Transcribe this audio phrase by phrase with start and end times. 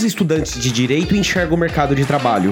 [0.00, 2.48] os estudantes de direito enxergam o mercado de trabalho?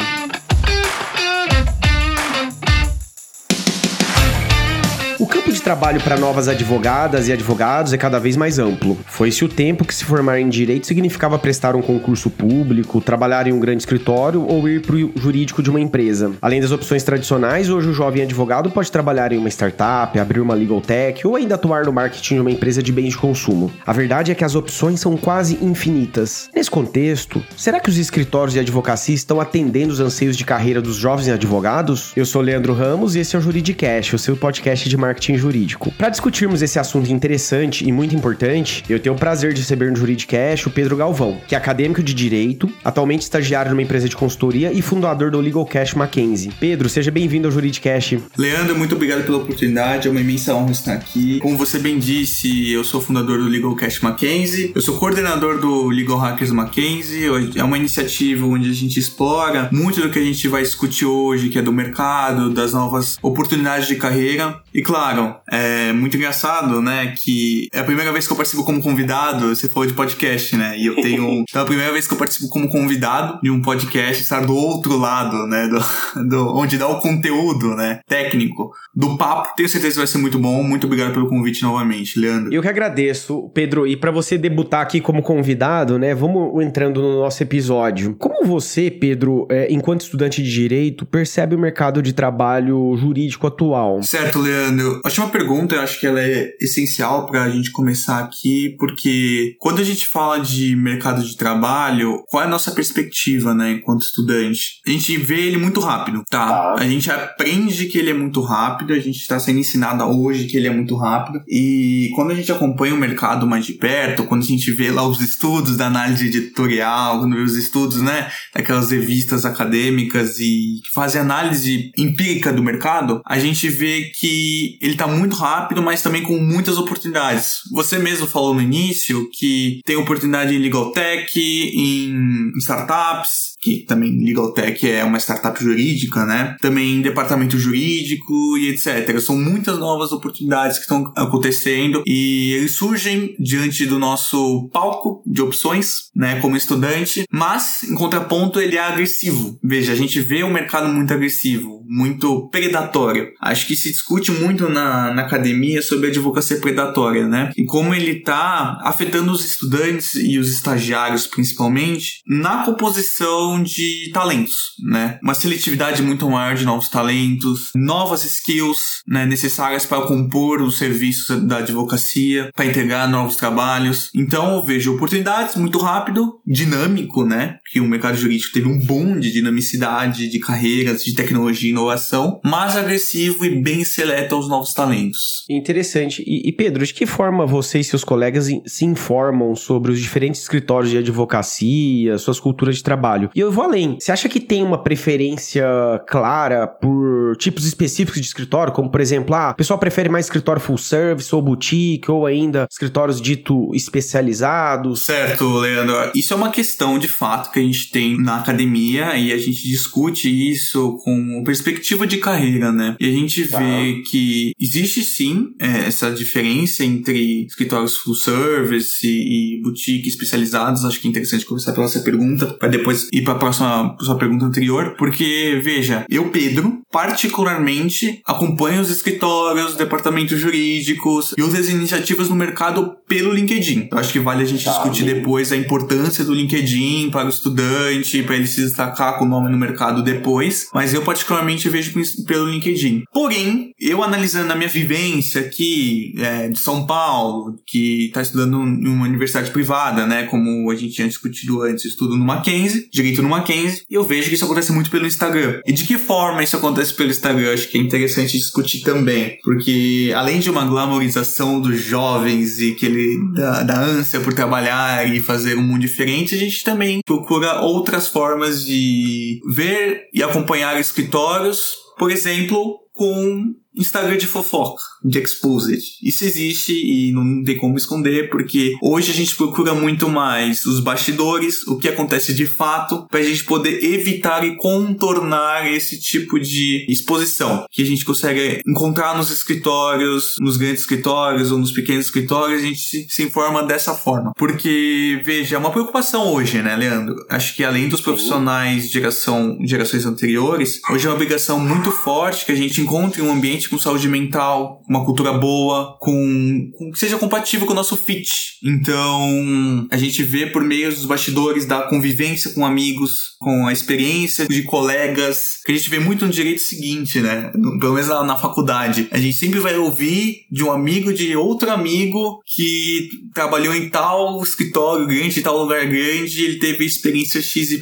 [5.69, 8.97] Trabalho para novas advogadas e advogados é cada vez mais amplo.
[9.05, 13.53] Foi-se o tempo que se formar em direito significava prestar um concurso público, trabalhar em
[13.53, 16.33] um grande escritório ou ir para o jurídico de uma empresa.
[16.41, 20.55] Além das opções tradicionais, hoje o jovem advogado pode trabalhar em uma startup, abrir uma
[20.55, 23.71] legal tech ou ainda atuar no marketing de uma empresa de bens de consumo.
[23.87, 26.49] A verdade é que as opções são quase infinitas.
[26.55, 30.97] Nesse contexto, será que os escritórios de advocacia estão atendendo os anseios de carreira dos
[30.97, 32.13] jovens advogados?
[32.17, 35.93] Eu sou Leandro Ramos e esse é o Juridicast, o seu podcast de marketing jurídico.
[35.93, 39.97] Para discutirmos esse assunto interessante e muito importante, eu tenho o prazer de receber no
[39.97, 44.73] Juridicast o Pedro Galvão, que é acadêmico de Direito, atualmente estagiário numa empresa de consultoria
[44.73, 46.53] e fundador do Legal Cash Mackenzie.
[46.59, 48.21] Pedro, seja bem-vindo ao Juridicast.
[48.37, 51.39] Leandro, muito obrigado pela oportunidade, é uma imensa honra estar aqui.
[51.41, 55.89] Como você bem disse, eu sou fundador do Legal Cash Mackenzie, eu sou coordenador do
[55.89, 60.49] Legal Hackers Mackenzie, é uma iniciativa onde a gente explora muito do que a gente
[60.49, 64.61] vai discutir hoje, que é do mercado, das novas oportunidades de carreira.
[64.75, 65.18] E claro,
[65.51, 67.15] é muito engraçado, né?
[67.17, 69.55] Que é a primeira vez que eu participo como convidado.
[69.55, 70.77] Você falou de podcast, né?
[70.77, 71.29] E eu tenho.
[71.49, 74.55] Então, é a primeira vez que eu participo como convidado de um podcast, estar do
[74.55, 75.69] outro lado, né?
[75.69, 75.79] Do,
[76.29, 78.01] do, onde dá o conteúdo, né?
[78.07, 79.55] Técnico do papo.
[79.57, 80.63] Tenho certeza que vai ser muito bom.
[80.63, 82.53] Muito obrigado pelo convite novamente, Leandro.
[82.53, 83.87] Eu que agradeço, Pedro.
[83.87, 86.15] E para você debutar aqui como convidado, né?
[86.15, 88.15] Vamos entrando no nosso episódio.
[88.19, 94.01] Como você, Pedro, é, enquanto estudante de direito, percebe o mercado de trabalho jurídico atual?
[94.03, 95.01] Certo, Leandro.
[95.09, 99.57] Acho uma pergunta, eu acho que ela é essencial para a gente começar aqui, porque
[99.59, 104.03] quando a gente fala de mercado de trabalho, qual é a nossa perspectiva, né, enquanto
[104.03, 104.83] estudante?
[104.87, 106.47] A gente vê ele muito rápido, tá?
[106.47, 106.75] tá.
[106.79, 110.59] A gente aprende que ele é muito rápido, a gente está sendo ensinado hoje que
[110.59, 114.43] ele é muito rápido, e quando a gente acompanha o mercado mais de perto, quando
[114.43, 118.91] a gente vê lá os estudos da análise editorial, quando vê os estudos, né, daquelas
[118.91, 125.07] revistas acadêmicas e que fazem análise empírica do mercado, a gente vê que ele está
[125.07, 127.61] muito muito rápido, mas também com muitas oportunidades.
[127.71, 134.25] Você mesmo falou no início que tem oportunidade em legal tech, em startups, que também
[134.25, 136.57] legal tech é uma startup jurídica, né?
[136.61, 139.19] Também departamento jurídico e etc.
[139.21, 145.43] São muitas novas oportunidades que estão acontecendo e eles surgem diante do nosso palco de
[145.43, 149.59] opções, né, como estudante, mas em contraponto ele é agressivo.
[149.63, 153.29] Veja, a gente vê um mercado muito agressivo, muito predatório.
[153.41, 157.51] Acho que se discute muito na, na academia sobre a advocacia predatória, né?
[157.57, 164.73] E como ele está afetando os estudantes e os estagiários principalmente na composição de talentos,
[164.81, 165.19] né?
[165.23, 171.41] Uma seletividade muito maior de novos talentos, novas skills né, necessárias para compor os serviços
[171.47, 174.11] da advocacia, para integrar novos trabalhos.
[174.15, 177.59] Então eu vejo oportunidades muito rápido, dinâmico, né?
[177.71, 182.41] Que o mercado jurídico teve um boom de dinamicidade, de carreiras, de tecnologia e inovação,
[182.45, 185.45] mas agressivo e bem seleto aos novos talentos.
[185.49, 186.23] Interessante.
[186.27, 190.41] E, e, Pedro, de que forma você e seus colegas se informam sobre os diferentes
[190.41, 193.31] escritórios de advocacia, suas culturas de trabalho?
[193.39, 193.97] E eu vou além.
[194.01, 195.65] Você acha que tem uma preferência
[196.09, 200.61] clara por tipos específicos de escritório, como por exemplo, ah, o pessoal prefere mais escritório
[200.61, 205.03] full service ou boutique, ou ainda escritórios dito especializados?
[205.03, 206.11] Certo, Leandro.
[206.17, 209.69] Isso é uma questão de fato que a gente tem na academia e a gente
[209.69, 212.97] discute isso com perspectiva de carreira, né?
[212.99, 213.61] E a gente tá.
[213.61, 220.85] vê que existe sim é, essa diferença entre escritórios full service e, e boutique especializados.
[220.85, 224.17] Acho que é interessante começar pela essa pergunta, para depois ir para a próxima sua
[224.17, 224.95] pergunta anterior.
[224.97, 232.97] Porque, veja, eu, Pedro, particularmente acompanho os escritórios, departamentos jurídicos e outras iniciativas no mercado
[233.07, 233.89] pelo LinkedIn.
[233.93, 235.17] Eu acho que vale a gente tá, discutir bem.
[235.17, 239.51] depois a importância do LinkedIn para o estudante, para ele se destacar com o nome
[239.51, 240.69] no mercado depois.
[240.73, 241.93] Mas eu, particularmente, vejo
[242.27, 243.05] pelo LinkedIn.
[243.13, 248.89] Porém, eu analisando a minha vivência aqui é, de São Paulo, que está estudando em
[248.89, 250.25] uma universidade privada, né?
[250.25, 254.29] Como a gente tinha discutido antes, estudo no Mackenzie, direito no Mackenzie, e eu vejo
[254.29, 255.61] que isso acontece muito pelo Instagram.
[255.67, 257.53] E de que forma isso acontece pelo Instagram?
[257.53, 262.87] Acho que é interessante discutir também, porque além de uma glamorização dos jovens e que
[262.87, 268.09] ele da ânsia por trabalhar e fazer um mundo diferente, a gente também procura outras
[268.09, 275.83] formas de ver e acompanhar escritórios, por exemplo, com Instagram de fofoca, de exposed.
[276.03, 280.81] Isso existe e não tem como esconder, porque hoje a gente procura muito mais os
[280.81, 286.87] bastidores, o que acontece de fato, pra gente poder evitar e contornar esse tipo de
[286.89, 292.63] exposição que a gente consegue encontrar nos escritórios, nos grandes escritórios ou nos pequenos escritórios,
[292.63, 294.33] a gente se, se informa dessa forma.
[294.37, 297.25] Porque, veja, é uma preocupação hoje, né, Leandro?
[297.29, 302.45] Acho que além dos profissionais de geração, gerações anteriores, hoje é uma obrigação muito forte
[302.45, 306.99] que a gente encontre um ambiente com saúde mental, uma cultura boa, com, com que
[306.99, 308.59] seja compatível com o nosso fit.
[308.63, 314.47] Então, a gente vê por meio dos bastidores da convivência com amigos, com a experiência
[314.47, 317.51] de colegas, que a gente vê muito no direito seguinte, né?
[317.81, 319.09] Pelo menos na, na faculdade.
[319.11, 324.43] A gente sempre vai ouvir de um amigo de outro amigo que trabalhou em tal
[324.43, 327.81] escritório grande, em tal lugar grande, ele teve experiência XYZ.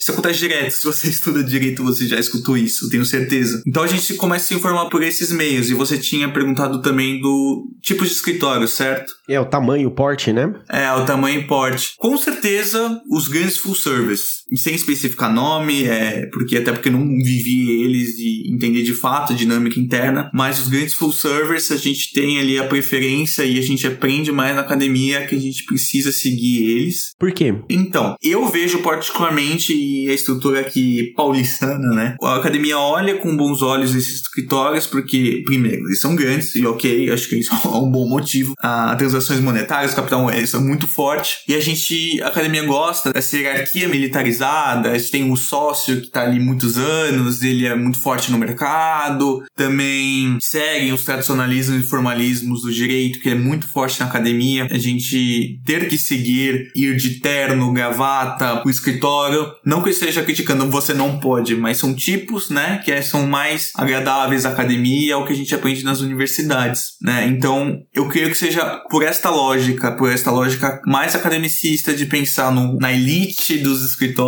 [0.00, 0.70] Isso acontece direto.
[0.70, 3.62] Se você estuda direito, você já escutou isso, tenho certeza.
[3.66, 5.70] Então a gente começa a se informar por esses meios.
[5.70, 9.12] E você tinha perguntado também do tipo de escritório, certo?
[9.28, 10.52] É, o tamanho, o porte, né?
[10.70, 11.94] É, o tamanho e porte.
[11.98, 14.44] Com certeza, os grandes full service.
[14.54, 19.36] Sem especificar nome, é, porque até porque não vivi eles e entendi de fato a
[19.36, 23.62] dinâmica interna, mas os grandes full service a gente tem ali a preferência e a
[23.62, 27.12] gente aprende mais na academia que a gente precisa seguir eles.
[27.18, 27.54] Por quê?
[27.68, 32.16] Então, eu vejo particularmente e a estrutura aqui paulistana, né?
[32.22, 37.10] A academia olha com bons olhos esses escritórios porque, primeiro, eles são grandes e ok,
[37.10, 38.54] acho que isso é um bom motivo.
[38.58, 43.12] A transações monetárias, o capital eles são muito forte e a gente, a academia gosta
[43.12, 44.37] dessa hierarquia militarizada,
[45.08, 49.44] gente tem um sócio que tá ali muitos anos, ele é muito forte no mercado,
[49.54, 54.78] também seguem os tradicionalismos e formalismos do direito, que é muito forte na academia, a
[54.78, 60.70] gente ter que seguir, ir de terno, gravata pro escritório, não que eu esteja criticando,
[60.70, 65.24] você não pode, mas são tipos, né, que são mais agradáveis à academia, é o
[65.24, 69.92] que a gente aprende nas universidades, né, então eu creio que seja por esta lógica,
[69.92, 74.27] por esta lógica mais academicista de pensar no, na elite dos escritórios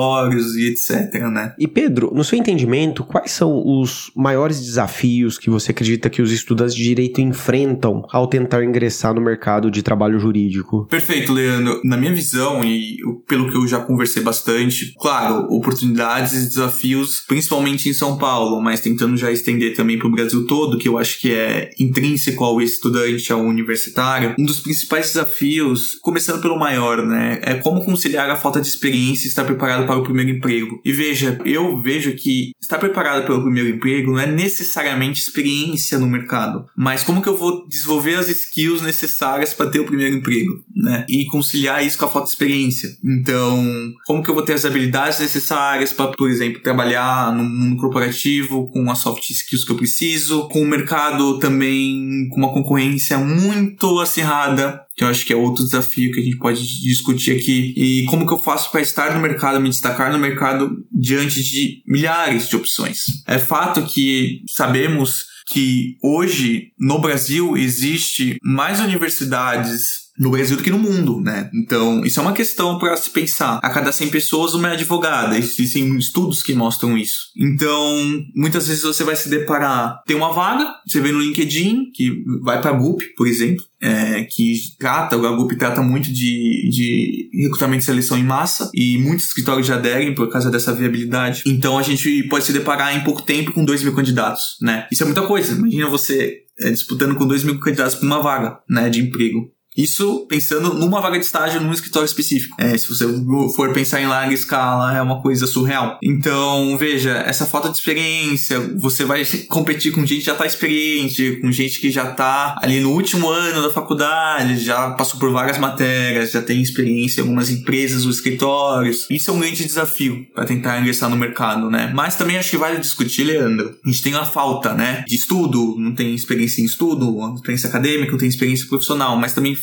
[0.56, 1.54] e etc, né.
[1.58, 6.32] E Pedro, no seu entendimento, quais são os maiores desafios que você acredita que os
[6.32, 10.86] estudantes de direito enfrentam ao tentar ingressar no mercado de trabalho jurídico?
[10.86, 11.80] Perfeito, Leandro.
[11.84, 17.88] Na minha visão, e pelo que eu já conversei bastante, claro, oportunidades e desafios, principalmente
[17.88, 21.20] em São Paulo, mas tentando já estender também para o Brasil todo, que eu acho
[21.20, 24.34] que é intrínseco ao estudante, ao universitário.
[24.38, 29.26] Um dos principais desafios, começando pelo maior, né, é como conciliar a falta de experiência
[29.26, 30.80] e estar preparado para o primeiro emprego.
[30.84, 35.98] E veja, eu vejo que estar preparado para o primeiro emprego não é necessariamente experiência
[35.98, 40.14] no mercado, mas como que eu vou desenvolver as skills necessárias para ter o primeiro
[40.14, 41.04] emprego, né?
[41.08, 42.96] E conciliar isso com a falta de experiência.
[43.04, 47.80] Então, como que eu vou ter as habilidades necessárias para, por exemplo, trabalhar no mundo
[47.80, 53.18] corporativo com as soft skills que eu preciso, com o mercado também com uma concorrência
[53.18, 57.72] muito acirrada, que eu acho que é outro desafio que a gente pode discutir aqui.
[57.74, 61.82] E como que eu faço para estar no mercado, me destacar no mercado diante de
[61.86, 63.04] milhares de opções.
[63.26, 70.70] É fato que sabemos que hoje no Brasil existe mais universidades no Brasil do que
[70.70, 71.48] no mundo, né?
[71.54, 73.58] Então, isso é uma questão para se pensar.
[73.62, 75.38] A cada 100 pessoas, uma é advogada.
[75.38, 77.30] Existem estudos que mostram isso.
[77.34, 80.02] Então, muitas vezes você vai se deparar.
[80.06, 84.24] Tem uma vaga, você vê no LinkedIn, que vai para a GUP, por exemplo, é,
[84.24, 89.24] que trata, o GUP trata muito de, de recrutamento e seleção em massa, e muitos
[89.24, 91.44] escritórios já aderem por causa dessa viabilidade.
[91.46, 94.86] Então, a gente pode se deparar em pouco tempo com 2 mil candidatos, né?
[94.92, 95.54] Isso é muita coisa.
[95.54, 99.50] Imagina você é, disputando com 2 mil candidatos para uma vaga, né, de emprego.
[99.76, 102.56] Isso pensando numa vaga de estágio num escritório específico.
[102.58, 103.06] É, se você
[103.54, 105.98] for pensar em larga escala, é uma coisa surreal.
[106.02, 111.38] Então, veja, essa falta de experiência, você vai competir com gente que já tá experiente,
[111.40, 115.58] com gente que já tá ali no último ano da faculdade, já passou por várias
[115.58, 119.06] matérias, já tem experiência em algumas empresas ou escritórios.
[119.08, 121.92] Isso é um grande desafio para tentar ingressar no mercado, né?
[121.94, 123.76] Mas também acho que vale discutir, Leandro.
[123.84, 125.04] A gente tem a falta, né?
[125.06, 129.54] De estudo, não tem experiência em estudo, experiência acadêmica, não tem experiência profissional, mas também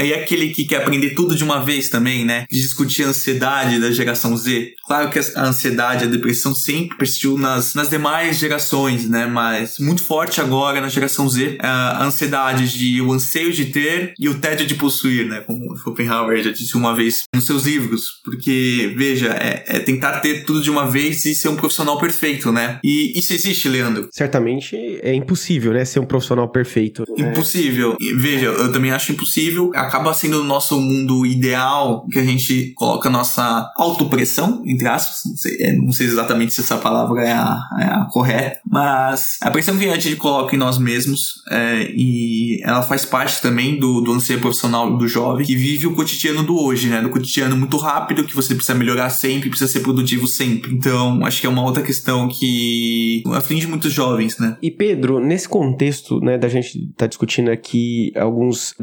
[0.00, 2.44] e aquele que quer aprender tudo de uma vez também, né?
[2.50, 4.74] De discutir a ansiedade da geração Z.
[4.86, 9.26] Claro que a ansiedade, a depressão sempre persistiu nas, nas demais gerações, né?
[9.26, 14.28] Mas muito forte agora na geração Z, a ansiedade de o anseio de ter e
[14.28, 15.40] o tédio de possuir, né?
[15.40, 18.20] Como Schopenhauer já disse uma vez nos seus livros.
[18.24, 22.52] Porque, veja, é, é tentar ter tudo de uma vez e ser um profissional perfeito,
[22.52, 22.78] né?
[22.84, 24.08] E isso existe, Leandro?
[24.12, 25.84] Certamente é impossível, né?
[25.84, 27.04] Ser um profissional perfeito.
[27.16, 27.96] Impossível.
[28.00, 28.14] É.
[28.14, 32.72] Veja, eu também acho impossível possível, acaba sendo o nosso mundo ideal, que a gente
[32.76, 37.32] coloca nossa autopressão, entre aspas, não sei, é, não sei exatamente se essa palavra é
[37.32, 41.90] a, é a correta, mas a pressão que a gente coloca em nós mesmos, é,
[41.94, 46.42] e ela faz parte também do, do anseio profissional do jovem, que vive o cotidiano
[46.42, 50.26] do hoje, né, do cotidiano muito rápido, que você precisa melhorar sempre, precisa ser produtivo
[50.26, 50.72] sempre.
[50.72, 54.56] Então, acho que é uma outra questão que aflige muitos jovens, né.
[54.62, 58.74] E Pedro, nesse contexto, né, da gente tá discutindo aqui alguns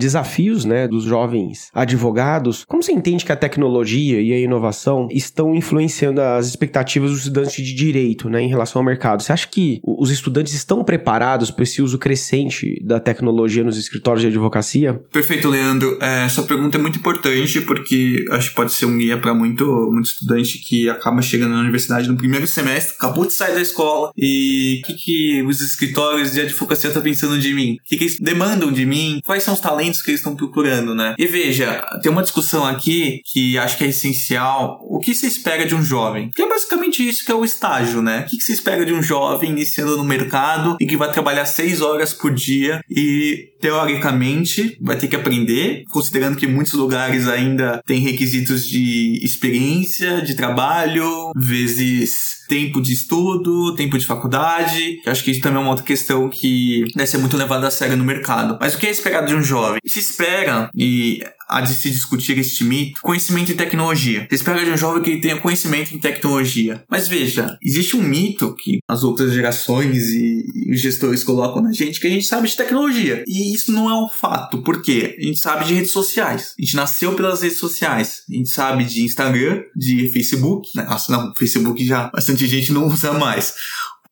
[0.50, 5.56] desafios, né, dos jovens advogados, como você entende que a tecnologia e a inovação estão
[5.56, 9.22] influenciando as expectativas dos estudantes de direito, né, em relação ao mercado?
[9.22, 14.22] Você acha que os estudantes estão preparados para esse uso crescente da tecnologia nos escritórios
[14.22, 15.02] de advocacia?
[15.12, 15.98] Perfeito, Leandro.
[16.02, 19.66] É, essa pergunta é muito importante porque acho que pode ser um guia para muito,
[19.92, 24.12] muito estudante que acaba chegando na universidade no primeiro semestre, acabou de sair da escola
[24.18, 27.78] e o que, que os escritórios de advocacia estão pensando de mim?
[27.80, 29.20] O que, que eles demandam de mim?
[29.26, 31.14] Quais são os talentos que eles estão procurando, né?
[31.18, 34.80] E veja, tem uma discussão aqui que acho que é essencial.
[34.84, 36.32] O que se espera de um jovem?
[36.34, 38.22] Que é basicamente isso que é o estágio, né?
[38.22, 41.82] O que se espera de um jovem iniciando no mercado e que vai trabalhar seis
[41.82, 48.00] horas por dia e teoricamente vai ter que aprender, considerando que muitos lugares ainda têm
[48.00, 55.00] requisitos de experiência, de trabalho, vezes tempo de estudo, tempo de faculdade.
[55.06, 57.72] Eu acho que isso também é uma outra questão que deve ser muito levada a
[57.72, 58.58] sério no mercado.
[58.60, 59.80] Mas o que é esperado de um jovem?
[59.86, 64.28] Se espera, e há de se discutir este mito, conhecimento em tecnologia.
[64.30, 66.84] Se espera de um jovem que tenha conhecimento em tecnologia.
[66.90, 72.00] Mas veja, existe um mito que as outras gerações e, os gestores colocam na gente
[72.00, 73.24] que a gente sabe de tecnologia.
[73.28, 74.62] E isso não é um fato.
[74.62, 75.18] Por quê?
[75.20, 76.54] A gente sabe de redes sociais.
[76.58, 78.22] A gente nasceu pelas redes sociais.
[78.30, 80.70] A gente sabe de Instagram, de Facebook.
[80.76, 83.54] Nossa, não, Facebook já bastante gente não usa mais.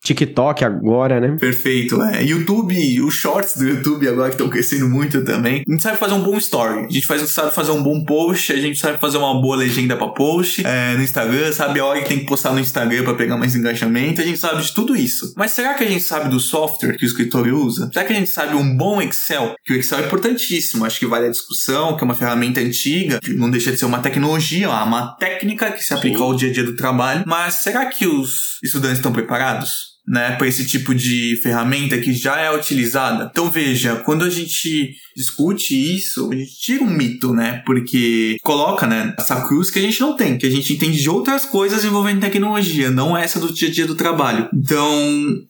[0.03, 1.35] TikTok agora, né?
[1.39, 2.23] Perfeito, é.
[2.23, 5.63] YouTube, os shorts do YouTube agora que estão crescendo muito também.
[5.67, 8.53] A gente sabe fazer um bom story, a gente faz, sabe fazer um bom post,
[8.53, 12.01] a gente sabe fazer uma boa legenda para post é, no Instagram, sabe a hora
[12.01, 14.95] que tem que postar no Instagram para pegar mais engajamento, a gente sabe de tudo
[14.95, 15.33] isso.
[15.35, 17.89] Mas será que a gente sabe do software que o escritório usa?
[17.91, 19.55] Será que a gente sabe um bom Excel?
[19.65, 23.19] Que o Excel é importantíssimo, acho que vale a discussão, que é uma ferramenta antiga,
[23.19, 26.53] que não deixa de ser uma tecnologia, uma técnica que se aplica ao dia a
[26.53, 27.23] dia do trabalho.
[27.27, 29.96] Mas será que os estudantes estão preparados?
[30.07, 33.29] Né, para esse tipo de ferramenta que já é utilizada.
[33.29, 37.63] Então veja, quando a gente discute isso, a gente tira um mito, né?
[37.65, 41.09] Porque coloca, né, essa cruz que a gente não tem, que a gente entende de
[41.09, 44.47] outras coisas envolvendo tecnologia, não essa do dia a dia do trabalho.
[44.53, 44.91] Então,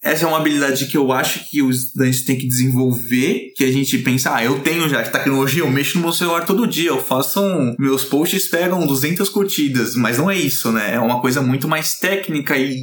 [0.01, 3.71] essa é uma habilidade que eu acho que os estudantes têm que desenvolver, que a
[3.71, 7.03] gente pensa, ah, eu tenho já tecnologia, eu mexo no meu celular todo dia, eu
[7.03, 10.95] faço um, meus posts pegam 200 curtidas, mas não é isso, né?
[10.95, 12.77] É uma coisa muito mais técnica e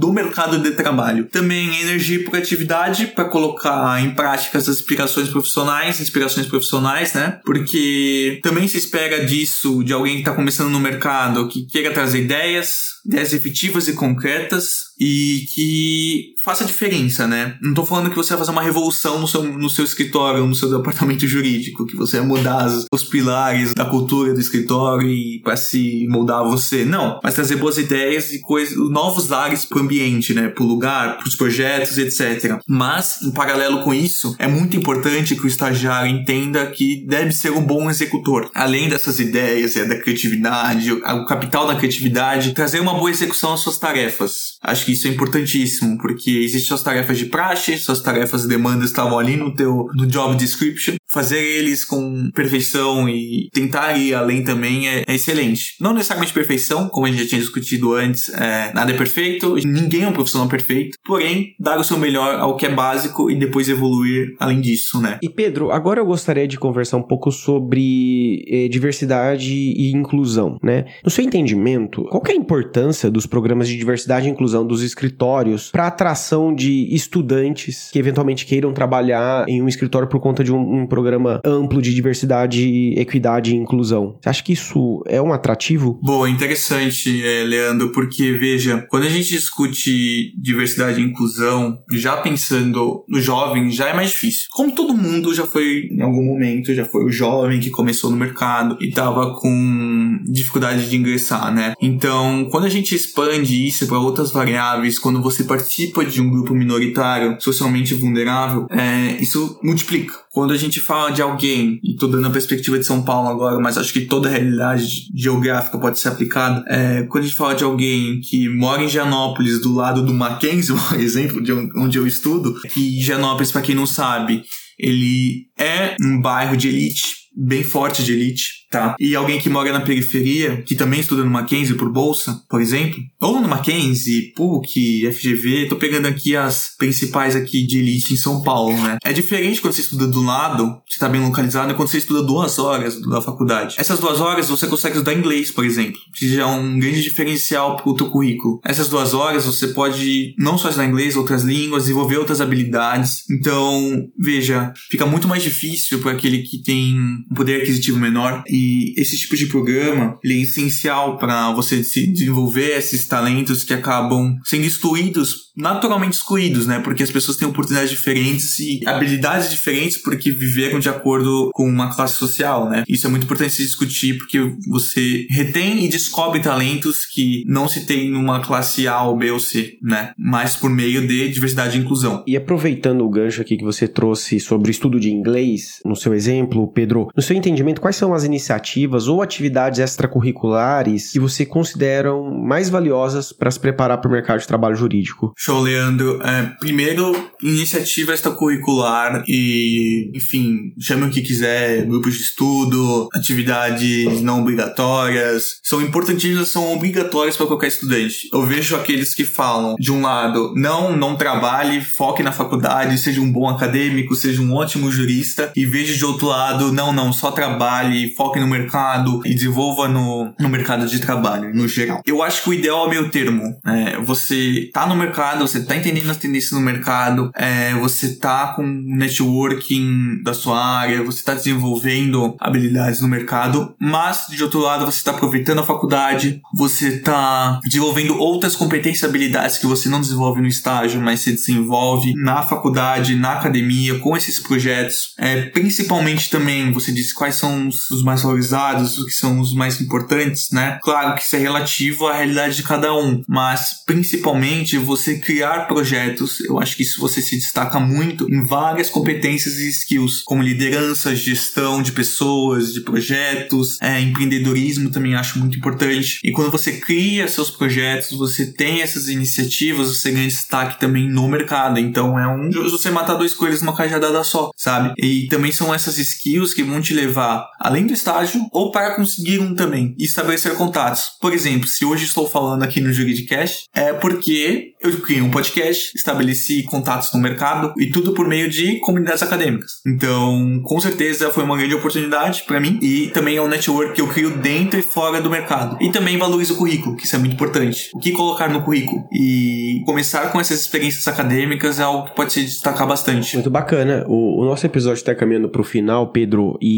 [0.00, 1.09] do mercado de trabalho.
[1.24, 7.40] Também energia e produtividade para colocar em prática as aspirações profissionais, inspirações profissionais, né?
[7.44, 12.22] Porque também se espera disso de alguém que está começando no mercado, que queira trazer
[12.22, 17.56] ideias, ideias efetivas e concretas e que faça diferença, né?
[17.60, 20.54] Não tô falando que você vai fazer uma revolução no seu, no seu escritório, no
[20.54, 25.56] seu departamento jurídico, que você vai mudar os, pilares da cultura do escritório e para
[25.56, 26.84] se moldar você.
[26.84, 30.48] Não, mas trazer boas ideias e coisas, novos ares pro ambiente, né?
[30.48, 32.60] Pro lugar, pros projetos, etc.
[32.68, 37.50] Mas, em paralelo com isso, é muito importante que o estagiário entenda que deve ser
[37.50, 38.48] um bom executor.
[38.54, 43.78] Além dessas ideias, da criatividade, o capital da criatividade, trazer uma boa execução às suas
[43.78, 44.58] tarefas.
[44.62, 48.90] Acho que isso é importantíssimo, porque existem suas tarefas de praxe, suas tarefas e demandas
[48.90, 50.96] estavam ali no teu no job description.
[51.12, 55.74] Fazer eles com perfeição e tentar ir além também é, é excelente.
[55.80, 60.04] Não necessariamente perfeição, como a gente já tinha discutido antes, é, nada é perfeito, ninguém
[60.04, 63.68] é um profissional perfeito, porém, dar o seu melhor ao que é básico e depois
[63.68, 65.18] evoluir além disso, né?
[65.20, 70.84] E Pedro, agora eu gostaria de conversar um pouco sobre eh, diversidade e inclusão, né?
[71.04, 75.72] No seu entendimento, qual é a importância dos programas de diversidade e inclusão dos escritórios
[75.72, 80.82] para atração de estudantes que eventualmente queiram trabalhar em um escritório por conta de um,
[80.82, 80.99] um programa
[81.44, 84.18] amplo de diversidade, equidade e inclusão.
[84.20, 85.98] Você acha que isso é um atrativo?
[86.02, 93.04] Boa, interessante, é, Leandro, porque veja, quando a gente discute diversidade e inclusão, já pensando
[93.08, 94.48] no jovem, já é mais difícil.
[94.50, 98.16] Como todo mundo já foi em algum momento, já foi o jovem que começou no
[98.16, 101.74] mercado e tava com dificuldade de ingressar, né?
[101.80, 106.54] Então, quando a gente expande isso para outras variáveis, quando você participa de um grupo
[106.54, 110.14] minoritário socialmente vulnerável, é, isso multiplica.
[110.32, 113.58] Quando a gente fala de alguém, e tô dando a perspectiva de São Paulo agora,
[113.58, 117.54] mas acho que toda a realidade geográfica pode ser aplicada, é, quando a gente fala
[117.54, 122.06] de alguém que mora em Gianópolis, do lado do Mackenzie, por exemplo, de onde eu
[122.06, 124.44] estudo, e Gianópolis, para quem não sabe,
[124.78, 128.94] ele é um bairro de elite bem forte de elite, tá?
[129.00, 133.00] E alguém que mora na periferia, que também estuda no Mackenzie por bolsa, por exemplo,
[133.18, 138.42] ou no Mackenzie, PUC, FGV, tô pegando aqui as principais aqui de elite em São
[138.42, 138.98] Paulo, né?
[139.04, 142.22] É diferente quando você estuda do lado, você tá bem localizado, e quando você estuda
[142.22, 143.76] duas horas da faculdade.
[143.78, 147.76] Essas duas horas você consegue estudar inglês, por exemplo, que já é um grande diferencial
[147.76, 148.60] pro teu currículo.
[148.64, 153.24] Essas duas horas você pode não só estudar inglês, outras línguas, desenvolver outras habilidades.
[153.30, 156.96] Então, veja, fica muito mais difícil para aquele que tem
[157.30, 162.06] um poder aquisitivo menor e esse tipo de programa ele é essencial para você se
[162.06, 166.80] desenvolver esses talentos que acabam sendo excluídos naturalmente excluídos, né?
[166.80, 171.94] Porque as pessoas têm oportunidades diferentes e habilidades diferentes porque viveram de acordo com uma
[171.94, 172.84] classe social, né?
[172.88, 177.86] Isso é muito importante se discutir porque você retém e descobre talentos que não se
[177.86, 180.12] tem numa classe A ou B ou C, né?
[180.18, 182.24] Mas por meio de diversidade e inclusão.
[182.26, 186.14] E aproveitando o gancho aqui que você trouxe sobre o estudo de inglês, no seu
[186.14, 192.30] exemplo, Pedro, no seu entendimento, quais são as iniciativas ou atividades extracurriculares que você consideram
[192.30, 195.32] mais valiosas para se preparar para o mercado de trabalho jurídico?
[195.36, 196.20] Show, Leandro.
[196.22, 197.12] É, primeiro,
[197.42, 205.80] iniciativa extracurricular e, enfim, chame o que quiser, grupos de estudo, atividades não obrigatórias, são
[205.80, 208.28] importantíssimas, são obrigatórias para qualquer estudante.
[208.32, 213.20] Eu vejo aqueles que falam, de um lado, não, não trabalhe, foque na faculdade, seja
[213.20, 217.30] um bom acadêmico, seja um ótimo jurista, e vejo de outro lado, não, não, só
[217.30, 222.02] trabalhe, foque no mercado e desenvolva no, no mercado de trabalho, no geral.
[222.06, 223.56] Eu acho que o ideal é o meio termo.
[223.66, 228.14] É, você tá no mercado, mercado, você tá entendendo as tendências no mercado, é, você
[228.14, 234.60] tá com networking da sua área, você tá desenvolvendo habilidades no mercado, mas de outro
[234.60, 239.88] lado você tá aproveitando a faculdade, você tá desenvolvendo outras competências e habilidades que você
[239.88, 245.14] não desenvolve no estágio, mas se desenvolve na faculdade, na academia, com esses projetos.
[245.18, 249.80] É, principalmente também, você disse quais são os mais valorizados, os que são os mais
[249.80, 250.78] importantes, né?
[250.82, 256.40] Claro que isso é relativo à realidade de cada um, mas principalmente você criar projetos.
[256.40, 261.14] Eu acho que isso você se destaca muito em várias competências e skills, como liderança,
[261.14, 266.20] gestão de pessoas, de projetos, é, empreendedorismo também acho muito importante.
[266.24, 271.28] E quando você cria seus projetos, você tem essas iniciativas, você ganha destaque também no
[271.28, 271.78] mercado.
[271.78, 274.94] Então é um você matar dois coelhos numa cajadada só, sabe?
[274.98, 279.38] E também são essas skills que vão te levar além do estágio ou para conseguir
[279.38, 281.10] um também e estabelecer contatos.
[281.20, 285.92] Por exemplo, se hoje estou falando aqui no Juridicast, é porque eu criei um podcast,
[285.94, 289.72] estabeleci contatos no mercado e tudo por meio de comunidades acadêmicas.
[289.86, 294.00] Então, com certeza foi uma grande oportunidade para mim e também é um network que
[294.00, 295.76] eu crio dentro e fora do mercado.
[295.80, 297.90] E também valorizo o currículo, que isso é muito importante.
[297.94, 299.04] O que colocar no currículo?
[299.12, 303.34] E começar com essas experiências acadêmicas é algo que pode se destacar bastante.
[303.34, 304.04] Muito bacana.
[304.08, 306.69] O, o nosso episódio está caminhando para o final, Pedro, e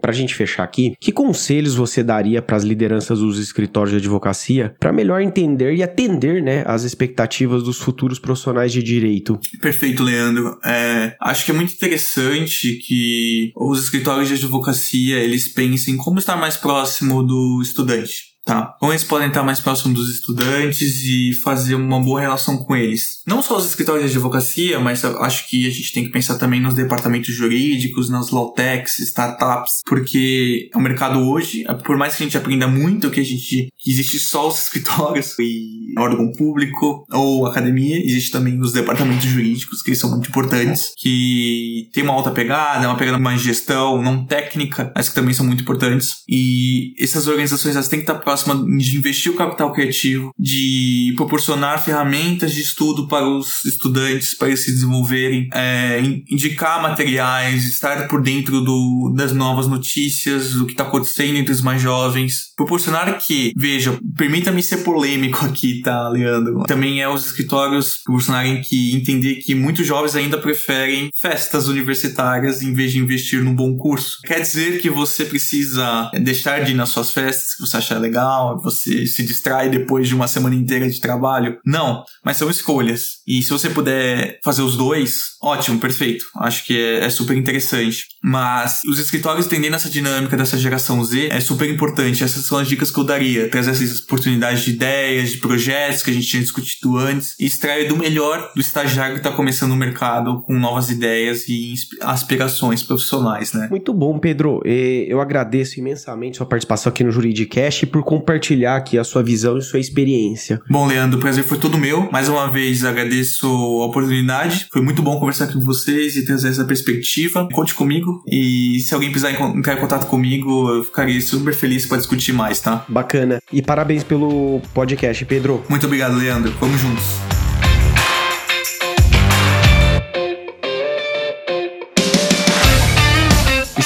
[0.00, 3.98] para a gente fechar aqui, que conselhos você daria para as lideranças dos escritórios de
[3.98, 9.38] advocacia para melhor entender e atender né, as expectativas dos futuros profissionais de direito.
[9.60, 10.58] Perfeito, Leandro.
[10.64, 16.36] É, acho que é muito interessante que os escritórios de advocacia eles pensem como estar
[16.36, 18.27] mais próximo do estudante.
[18.48, 18.78] Tá.
[18.82, 23.20] Eles podem estar mais próximos dos estudantes e fazer uma boa relação com eles.
[23.26, 26.58] Não só os escritórios de advocacia, mas acho que a gente tem que pensar também
[26.58, 32.26] nos departamentos jurídicos, nas law techs, startups, porque o mercado hoje, por mais que a
[32.26, 38.02] gente aprenda muito que a gente existe só os escritórios e órgão público ou academia,
[38.02, 42.96] existe também os departamentos jurídicos, que são muito importantes, que tem uma alta pegada, uma
[42.96, 46.22] pegada mais gestão, não técnica, mas que também são muito importantes.
[46.26, 51.12] E essas organizações elas têm que estar próximas próxima de investir o capital criativo, de
[51.16, 58.06] proporcionar ferramentas de estudo para os estudantes para eles se desenvolverem, é, indicar materiais, estar
[58.08, 63.18] por dentro do, das novas notícias, do que está acontecendo entre os mais jovens, proporcionar
[63.18, 66.64] que, veja, permita-me ser polêmico aqui, tá, Leandro?
[66.64, 72.72] Também é os escritórios proporcionarem que entender que muitos jovens ainda preferem festas universitárias em
[72.72, 74.18] vez de investir num bom curso.
[74.24, 78.27] Quer dizer que você precisa deixar de ir nas suas festas que você achar legal
[78.62, 81.58] você se distrai depois de uma semana inteira de trabalho.
[81.64, 83.18] Não, mas são escolhas.
[83.26, 86.24] E se você puder fazer os dois, ótimo, perfeito.
[86.36, 88.06] Acho que é, é super interessante.
[88.22, 92.24] Mas os escritórios entendendo essa dinâmica dessa geração Z é super importante.
[92.24, 93.48] Essas são as dicas que eu daria.
[93.48, 97.88] Trazer essas oportunidades de ideias, de projetos que a gente tinha discutido antes e extrair
[97.88, 103.52] do melhor do estagiário que está começando no mercado com novas ideias e aspirações profissionais,
[103.52, 103.68] né?
[103.70, 104.60] Muito bom, Pedro.
[104.64, 109.62] Eu agradeço imensamente sua participação aqui no Juridicast por compartilhar aqui a sua visão e
[109.62, 110.60] sua experiência.
[110.68, 112.10] Bom, Leandro, o prazer foi todo meu.
[112.10, 114.66] Mais uma vez agradeço a oportunidade.
[114.72, 117.48] Foi muito bom conversar com vocês e trazer essa perspectiva.
[117.52, 121.98] Conte comigo e se alguém precisar entrar em contato comigo, eu ficaria super feliz para
[121.98, 122.84] discutir mais, tá?
[122.88, 123.40] Bacana.
[123.52, 125.62] E parabéns pelo podcast, Pedro.
[125.68, 126.52] Muito obrigado, Leandro.
[126.60, 127.37] Vamos juntos.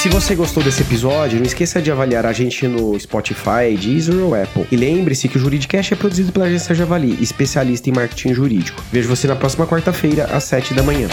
[0.03, 4.35] Se você gostou desse episódio, não esqueça de avaliar a gente no Spotify, Deezer ou
[4.35, 4.67] Apple.
[4.69, 8.83] E lembre-se que o Juridicast é produzido pela agência Javali, especialista em marketing jurídico.
[8.91, 11.07] Vejo você na próxima quarta-feira, às 7 da manhã.